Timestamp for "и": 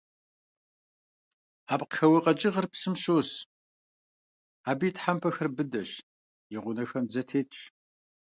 4.87-4.91, 6.55-6.57